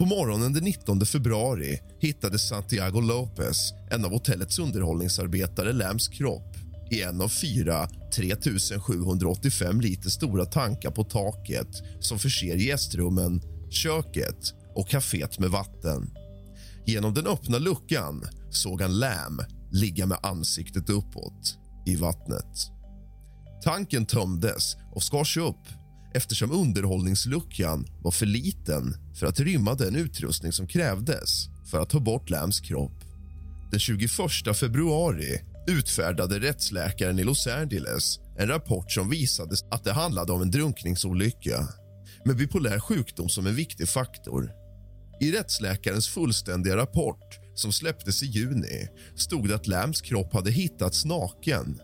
På 0.00 0.06
morgonen 0.06 0.52
den 0.52 0.64
19 0.64 1.06
februari 1.06 1.78
hittade 1.98 2.38
Santiago 2.38 3.00
Lopez, 3.00 3.72
en 3.90 4.04
av 4.04 4.10
hotellets 4.10 4.58
underhållningsarbetare, 4.58 5.72
Lams 5.72 6.08
kropp 6.08 6.56
i 6.90 7.02
en 7.02 7.20
av 7.20 7.28
fyra 7.28 7.88
3785 8.14 9.80
liter 9.80 10.10
stora 10.10 10.44
tankar 10.44 10.90
på 10.90 11.04
taket 11.04 11.68
som 12.00 12.18
förser 12.18 12.56
gästrummen, 12.56 13.42
köket 13.70 14.54
och 14.74 14.88
kaféet 14.88 15.38
med 15.38 15.50
vatten. 15.50 16.10
Genom 16.86 17.14
den 17.14 17.26
öppna 17.26 17.58
luckan 17.58 18.24
såg 18.50 18.82
han 18.82 18.98
Lam 18.98 19.40
ligga 19.72 20.06
med 20.06 20.18
ansiktet 20.22 20.90
uppåt 20.90 21.58
i 21.86 21.96
vattnet. 21.96 22.70
Tanken 23.64 24.06
tömdes 24.06 24.76
och 24.92 25.02
skars 25.02 25.36
upp 25.36 25.79
eftersom 26.14 26.50
underhållningsluckan 26.50 27.86
var 28.02 28.10
för 28.10 28.26
liten 28.26 28.96
för 29.14 29.26
att 29.26 29.40
rymma 29.40 29.74
den 29.74 29.96
utrustning 29.96 30.52
som 30.52 30.66
krävdes 30.66 31.48
för 31.70 31.80
att 31.80 31.90
ta 31.90 32.00
bort 32.00 32.30
Lams 32.30 32.60
kropp. 32.60 33.04
Den 33.70 33.80
21 33.80 34.10
februari 34.54 35.40
utfärdade 35.66 36.40
rättsläkaren 36.40 37.18
i 37.18 37.24
Los 37.24 37.46
Angeles 37.46 38.18
en 38.38 38.48
rapport 38.48 38.92
som 38.92 39.10
visade 39.10 39.56
att 39.70 39.84
det 39.84 39.92
handlade 39.92 40.32
om 40.32 40.42
en 40.42 40.50
drunkningsolycka 40.50 41.68
med 42.24 42.36
bipolär 42.36 42.80
sjukdom 42.80 43.28
som 43.28 43.46
en 43.46 43.54
viktig 43.54 43.88
faktor. 43.88 44.50
I 45.20 45.32
rättsläkarens 45.32 46.08
fullständiga 46.08 46.76
rapport 46.76 47.38
som 47.54 47.72
släpptes 47.72 48.22
i 48.22 48.26
juni 48.26 48.88
stod 49.16 49.48
det 49.48 49.54
att 49.54 49.66
Lambs 49.66 50.00
kropp 50.00 50.32
hade 50.32 50.50
hittats 50.50 51.04
naken. 51.04 51.80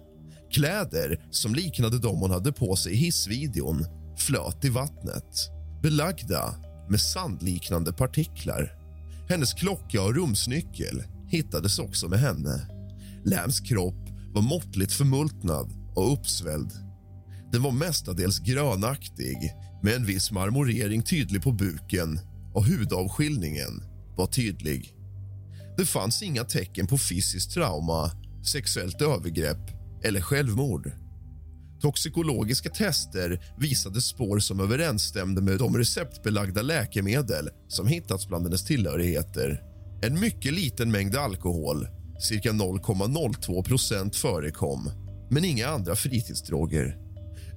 Kläder 0.52 1.26
som 1.30 1.54
liknade 1.54 1.98
de 1.98 2.20
hon 2.20 2.30
hade 2.30 2.52
på 2.52 2.76
sig 2.76 2.92
i 2.92 2.96
hissvideon 2.96 3.86
flöt 4.16 4.64
i 4.64 4.68
vattnet 4.68 5.50
belagda 5.82 6.54
med 6.88 7.00
sandliknande 7.00 7.92
partiklar. 7.92 8.72
Hennes 9.28 9.52
klocka 9.54 10.02
och 10.02 10.14
rumsnyckel 10.14 11.02
hittades 11.28 11.78
också 11.78 12.08
med 12.08 12.18
henne. 12.18 12.68
Lams 13.24 13.60
kropp 13.60 14.08
var 14.34 14.42
måttligt 14.42 14.92
förmultnad 14.92 15.72
och 15.94 16.12
uppsvälld. 16.12 16.72
Den 17.52 17.62
var 17.62 17.72
mestadels 17.72 18.38
grönaktig 18.38 19.36
med 19.82 19.94
en 19.94 20.06
viss 20.06 20.30
marmorering 20.30 21.02
tydlig 21.02 21.42
på 21.42 21.52
buken 21.52 22.20
och 22.54 22.64
hudavskiljningen 22.64 23.82
var 24.16 24.26
tydlig. 24.26 24.94
Det 25.76 25.86
fanns 25.86 26.22
inga 26.22 26.44
tecken 26.44 26.86
på 26.86 26.98
fysiskt 26.98 27.54
trauma, 27.54 28.10
sexuellt 28.52 29.02
övergrepp 29.02 29.70
eller 30.04 30.20
självmord. 30.20 30.92
Toxikologiska 31.80 32.70
tester 32.70 33.40
visade 33.58 34.00
spår 34.00 34.38
som 34.38 34.60
överensstämde 34.60 35.42
med 35.42 35.58
de 35.58 35.78
receptbelagda 35.78 36.62
läkemedel 36.62 37.50
som 37.68 37.86
hittats 37.86 38.28
bland 38.28 38.44
hennes 38.44 38.64
tillhörigheter. 38.64 39.62
En 40.02 40.20
mycket 40.20 40.52
liten 40.52 40.90
mängd 40.90 41.16
alkohol, 41.16 41.88
cirka 42.20 42.50
0,02 42.52 43.62
procent, 43.62 44.16
förekom 44.16 44.90
men 45.30 45.44
inga 45.44 45.68
andra 45.68 45.96
fritidsdroger. 45.96 46.96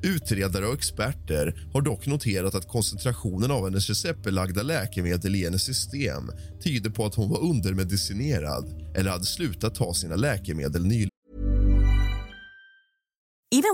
Utredare 0.03 0.67
och 0.67 0.73
experter 0.73 1.69
har 1.73 1.81
dock 1.81 2.07
noterat 2.07 2.55
att 2.55 2.67
koncentrationen 2.67 3.51
av 3.51 3.63
hennes 3.65 3.89
receptbelagda 3.89 4.63
läkemedel 4.63 5.35
i 5.35 5.43
hennes 5.43 5.63
system 5.63 6.31
tyder 6.63 6.89
på 6.89 7.05
att 7.05 7.15
hon 7.15 7.29
var 7.29 7.43
undermedicinerad 7.43 8.93
eller 8.95 9.11
hade 9.11 9.25
slutat 9.25 9.75
ta 9.75 9.93
sina 9.93 10.15
läkemedel 10.15 10.85
nyligen. 10.85 11.08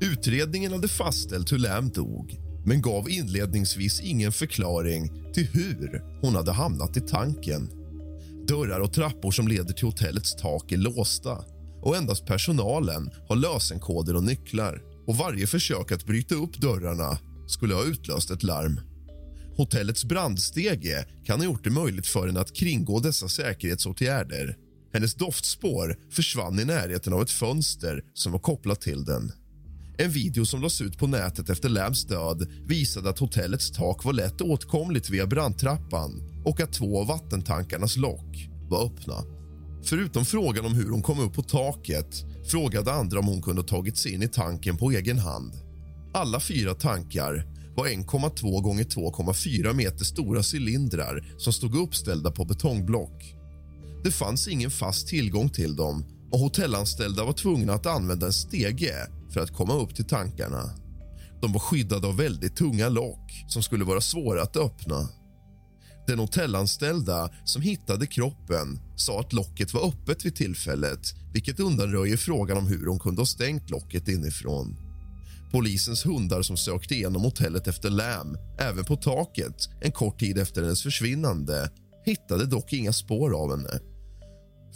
Utredningen 0.00 0.72
hade 0.72 0.88
fastställt 0.88 1.52
hur 1.52 1.58
Lam 1.58 1.90
dog 1.90 2.40
men 2.64 2.82
gav 2.82 3.10
inledningsvis 3.10 4.00
ingen 4.00 4.32
förklaring 4.32 5.32
till 5.34 5.46
hur 5.46 6.02
hon 6.22 6.34
hade 6.34 6.52
hamnat 6.52 6.96
i 6.96 7.00
tanken. 7.00 7.70
Dörrar 8.48 8.80
och 8.80 8.92
trappor 8.92 9.30
som 9.30 9.48
leder 9.48 9.74
till 9.74 9.86
hotellets 9.86 10.36
tak 10.36 10.72
är 10.72 10.76
låsta 10.76 11.44
och 11.82 11.96
endast 11.96 12.26
personalen 12.26 13.10
har 13.28 13.36
lösenkoder 13.36 14.16
och 14.16 14.24
nycklar. 14.24 14.82
Och 15.06 15.16
Varje 15.16 15.46
försök 15.46 15.92
att 15.92 16.06
bryta 16.06 16.34
upp 16.34 16.58
dörrarna 16.58 17.18
skulle 17.48 17.74
ha 17.74 17.84
utlöst 17.84 18.30
ett 18.30 18.42
larm. 18.42 18.80
Hotellets 19.56 20.04
brandstege 20.04 21.04
kan 21.24 21.38
ha 21.40 21.44
gjort 21.44 21.64
det 21.64 21.70
möjligt 21.70 22.06
för 22.06 22.26
henne 22.26 22.40
att 22.40 22.56
kringgå 22.56 23.00
dessa 23.00 23.28
säkerhetsåtgärder. 23.28 24.56
Hennes 24.92 25.14
doftspår 25.14 25.96
försvann 26.10 26.60
i 26.60 26.64
närheten 26.64 27.12
av 27.12 27.22
ett 27.22 27.30
fönster 27.30 28.04
som 28.14 28.32
var 28.32 28.38
kopplat 28.38 28.80
till 28.80 29.04
den. 29.04 29.32
En 29.98 30.10
video 30.10 30.46
som 30.46 30.60
lades 30.60 30.80
ut 30.80 30.98
på 30.98 31.06
nätet 31.06 31.50
efter 31.50 31.68
Lambs 31.68 32.04
död 32.04 32.48
visade 32.66 33.10
att 33.10 33.18
hotellets 33.18 33.70
tak 33.70 34.04
var 34.04 34.12
lätt 34.12 34.40
åtkomligt 34.40 35.10
via 35.10 35.26
brandtrappan 35.26 36.22
och 36.44 36.60
att 36.60 36.72
två 36.72 37.00
av 37.00 37.06
vattentankarnas 37.06 37.96
lock 37.96 38.48
var 38.68 38.86
öppna. 38.86 39.24
Förutom 39.84 40.24
frågan 40.24 40.66
om 40.66 40.74
hur 40.74 40.90
hon 40.90 41.02
kom 41.02 41.20
upp 41.20 41.34
på 41.34 41.42
taket 41.42 42.24
frågade 42.50 42.92
andra 42.92 43.18
om 43.18 43.26
hon 43.26 43.42
kunde 43.42 43.62
ha 43.62 43.68
tagit 43.68 43.96
sig 43.96 44.14
in 44.14 44.22
i 44.22 44.28
tanken 44.28 44.76
på 44.76 44.90
egen 44.90 45.18
hand. 45.18 45.52
Alla 46.14 46.40
fyra 46.40 46.74
tankar 46.74 47.46
var 47.76 47.86
1,2 47.86 48.60
gånger 48.62 48.84
2,4 48.84 49.74
meter 49.74 50.04
stora 50.04 50.42
cylindrar 50.54 51.34
som 51.38 51.52
stod 51.52 51.76
uppställda 51.76 52.30
på 52.30 52.44
betongblock. 52.44 53.34
Det 54.06 54.12
fanns 54.12 54.48
ingen 54.48 54.70
fast 54.70 55.08
tillgång 55.08 55.48
till 55.48 55.76
dem 55.76 56.04
och 56.30 56.38
hotellanställda 56.38 57.24
var 57.24 57.32
tvungna 57.32 57.72
att 57.74 57.86
använda 57.86 58.26
en 58.26 58.32
stege 58.32 58.94
för 59.32 59.40
att 59.40 59.52
komma 59.52 59.74
upp 59.74 59.94
till 59.94 60.04
tankarna. 60.04 60.70
De 61.40 61.52
var 61.52 61.60
skyddade 61.60 62.06
av 62.06 62.16
väldigt 62.16 62.56
tunga 62.56 62.88
lock 62.88 63.44
som 63.48 63.62
skulle 63.62 63.84
vara 63.84 64.00
svåra 64.00 64.42
att 64.42 64.56
öppna. 64.56 65.08
Den 66.06 66.18
hotellanställda 66.18 67.30
som 67.44 67.62
hittade 67.62 68.06
kroppen 68.06 68.80
sa 68.96 69.20
att 69.20 69.32
locket 69.32 69.74
var 69.74 69.88
öppet 69.88 70.24
vid 70.24 70.36
tillfället 70.36 71.14
vilket 71.32 71.60
undanröjer 71.60 72.16
frågan 72.16 72.58
om 72.58 72.66
hur 72.66 72.86
hon 72.86 72.98
kunde 72.98 73.20
ha 73.20 73.26
stängt 73.26 73.70
locket 73.70 74.08
inifrån. 74.08 74.76
Polisens 75.52 76.06
hundar 76.06 76.42
som 76.42 76.56
sökte 76.56 76.94
igenom 76.94 77.22
hotellet 77.22 77.66
efter 77.66 77.90
Lam, 77.90 78.36
även 78.58 78.84
på 78.84 78.96
taket 78.96 79.68
en 79.80 79.92
kort 79.92 80.20
tid 80.20 80.38
efter 80.38 80.62
hennes 80.62 80.82
försvinnande 80.82 81.70
hittade 82.04 82.46
dock 82.46 82.72
inga 82.72 82.92
spår 82.92 83.42
av 83.42 83.50
henne. 83.50 83.80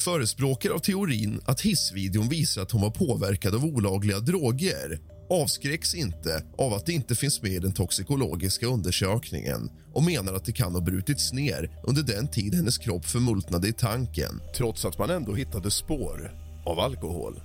Förespråkare 0.00 0.72
av 0.72 0.78
teorin 0.78 1.40
att 1.44 1.60
hissvideon 1.60 2.28
visar 2.28 2.62
att 2.62 2.70
hon 2.70 2.82
var 2.82 2.90
påverkad 2.90 3.54
av 3.54 3.64
olagliga 3.64 4.20
droger 4.20 5.00
avskräcks 5.30 5.94
inte 5.94 6.44
av 6.58 6.72
att 6.72 6.86
det 6.86 6.92
inte 6.92 7.14
finns 7.14 7.42
med 7.42 7.52
i 7.52 7.58
den 7.58 7.72
toxikologiska 7.72 8.66
undersökningen 8.66 9.70
och 9.92 10.02
menar 10.02 10.32
att 10.32 10.44
det 10.44 10.52
kan 10.52 10.74
ha 10.74 10.80
brutits 10.80 11.32
ner 11.32 11.70
under 11.86 12.02
den 12.02 12.28
tid 12.28 12.54
hennes 12.54 12.78
kropp 12.78 13.06
förmultnade 13.06 13.68
i 13.68 13.72
tanken 13.72 14.40
trots 14.56 14.84
att 14.84 14.98
man 14.98 15.10
ändå 15.10 15.34
hittade 15.34 15.70
spår 15.70 16.34
av 16.66 16.80
alkohol. 16.80 17.40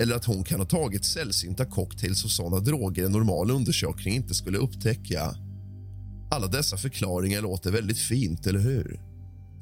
Eller 0.00 0.16
att 0.16 0.24
hon 0.24 0.44
kan 0.44 0.60
ha 0.60 0.66
tagit 0.66 1.04
sällsynta 1.04 1.64
cocktails 1.64 2.24
och 2.24 2.30
såna 2.30 2.58
droger 2.58 3.04
en 3.04 3.12
normal 3.12 3.50
undersökning 3.50 4.14
inte 4.14 4.34
skulle 4.34 4.58
upptäcka. 4.58 5.34
Alla 6.30 6.46
dessa 6.46 6.76
förklaringar 6.76 7.42
låter 7.42 7.70
väldigt 7.70 7.98
fint, 7.98 8.46
eller 8.46 8.60
hur? 8.60 9.00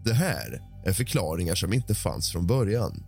Det 0.05 0.15
här 0.15 0.63
är 0.89 0.93
förklaringar 0.93 1.55
som 1.55 1.73
inte 1.73 1.95
fanns 1.95 2.33
från 2.33 2.47
början. 2.47 3.05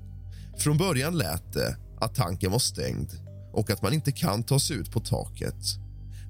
Från 0.59 0.79
början 0.79 1.19
lät 1.19 1.53
det 1.53 1.77
att 2.01 2.14
tanken 2.14 2.53
var 2.53 2.59
stängd 2.59 3.11
och 3.53 3.71
att 3.71 3.83
man 3.83 3.93
inte 3.93 4.12
kan 4.12 4.43
ta 4.43 4.61
sig 4.61 4.77
ut 4.77 4.93
på 4.93 5.01
taket. 5.01 5.64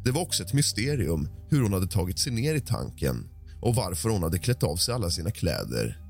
Det 0.05 0.11
var 0.11 0.23
också 0.23 0.43
ett 0.43 0.53
mysterium 0.53 1.29
hur 1.49 1.63
hon 1.63 1.73
hade 1.73 1.87
tagit 1.87 2.19
sig 2.19 2.33
ner 2.33 2.55
i 2.55 2.61
tanken 2.61 3.29
och 3.61 3.75
varför 3.75 4.09
hon 4.09 4.23
hade 4.23 4.39
klätt 4.39 4.63
av 4.63 4.77
sig 4.77 4.95
alla 4.95 5.11
sina 5.11 5.31
kläder. 5.31 6.01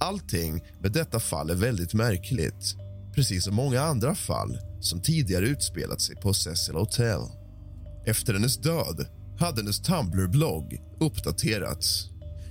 Allting 0.00 0.62
med 0.80 0.92
detta 0.92 1.20
fall 1.20 1.50
är 1.50 1.54
väldigt 1.54 1.94
märkligt 1.94 2.76
precis 3.14 3.44
som 3.44 3.54
många 3.54 3.80
andra 3.80 4.14
fall 4.14 4.58
som 4.80 5.02
tidigare 5.02 5.46
utspelat 5.46 6.00
sig 6.00 6.16
på 6.16 6.34
Cecil 6.34 6.74
Hotel. 6.74 7.20
Efter 8.06 8.32
hennes 8.32 8.56
död 8.56 9.06
hade 9.38 9.60
hennes 9.60 9.80
Tumblr-blogg 9.80 10.80
uppdaterats. 11.00 12.10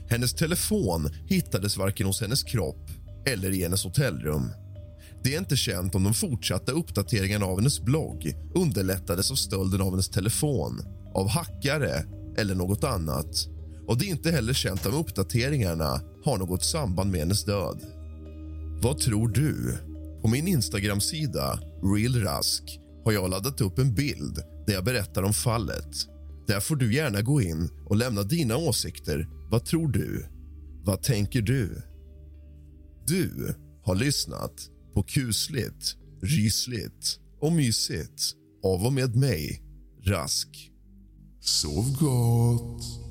Hennes 0.10 0.34
telefon 0.34 1.10
hittades 1.28 1.78
varken 1.78 2.08
hos 2.08 2.22
hennes 2.22 2.44
kropp 2.44 2.90
eller 3.26 3.52
i 3.52 3.64
hennes 3.64 3.84
hotellrum. 3.84 4.52
Det 5.24 5.36
är 5.36 5.40
inte 5.40 5.58
känt 5.58 5.96
om 5.96 6.04
de 6.04 6.14
fortsatta 6.14 6.72
uppdateringarna 6.72 7.46
av 7.46 7.58
hennes 7.58 7.82
blogg 7.82 8.34
underlättades 8.56 9.32
av 9.32 9.36
stölden 9.36 9.82
av 9.82 9.90
hennes 9.90 10.10
telefon, 10.10 10.82
av 11.14 11.30
hackare 11.30 12.06
eller 12.38 12.56
något 12.56 12.84
annat. 12.84 13.48
Och 13.88 13.98
Det 13.98 14.06
är 14.06 14.10
inte 14.10 14.32
heller 14.32 14.54
känt 14.54 14.86
om 14.86 14.94
uppdateringarna 14.94 16.02
har 16.26 16.38
något 16.38 16.64
samband 16.64 17.12
med 17.12 17.20
hennes 17.20 17.46
död. 17.46 17.82
Vad 18.82 18.98
tror 18.98 19.28
du? 19.28 19.78
På 20.22 20.28
min 20.28 20.48
Instagram-sida, 20.48 21.60
realrask, 21.84 22.80
har 23.06 23.12
jag 23.12 23.30
laddat 23.30 23.62
upp 23.62 23.80
en 23.80 23.96
bild 23.96 24.36
där 24.68 24.74
jag 24.74 24.84
berättar 24.84 25.24
om 25.24 25.34
fallet. 25.34 25.90
Där 26.48 26.60
får 26.60 26.76
du 26.76 26.96
gärna 26.96 27.22
gå 27.22 27.42
in 27.42 27.70
och 27.86 27.96
lämna 27.96 28.24
dina 28.24 28.58
åsikter. 28.58 29.28
Vad 29.50 29.66
tror 29.66 29.88
du? 29.88 30.26
Vad 30.84 31.04
tänker 31.04 31.42
du? 31.42 31.82
Du 33.08 33.56
har 33.84 33.96
lyssnat 33.96 34.70
på 34.94 35.04
kusligt, 35.04 35.96
rysligt 36.22 37.20
och 37.42 37.52
mysigt 37.52 38.34
av 38.64 38.86
och 38.86 38.94
med 38.94 39.16
mig, 39.16 39.62
Rask. 40.06 40.72
Sov 41.40 41.98
gott. 42.00 43.05